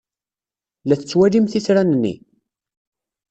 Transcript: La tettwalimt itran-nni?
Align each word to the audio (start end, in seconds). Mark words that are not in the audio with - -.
La 0.87 0.95
tettwalimt 0.99 1.57
itran-nni? 1.59 2.13